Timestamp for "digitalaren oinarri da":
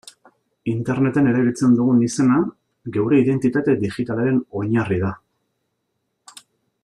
3.85-5.13